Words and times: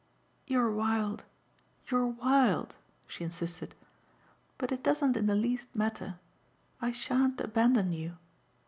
"You're 0.47 0.71
wild, 0.71 1.25
you're 1.91 2.07
wild," 2.07 2.75
she 3.05 3.23
insisted. 3.23 3.75
"But 4.57 4.71
it 4.71 4.81
doesn't 4.81 5.15
in 5.15 5.27
the 5.27 5.35
least 5.35 5.67
matter. 5.75 6.17
I 6.81 6.91
shan't 6.91 7.39
abandon 7.39 7.93
you." 7.93 8.17